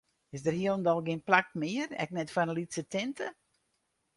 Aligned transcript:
Is 0.37 0.41
der 0.45 0.55
hielendal 0.59 1.01
gjin 1.05 1.21
plak 1.27 1.47
mear, 1.61 1.89
ek 2.03 2.13
net 2.15 2.31
foar 2.33 2.45
in 2.49 2.55
lytse 2.57 2.83
tinte? 2.93 3.27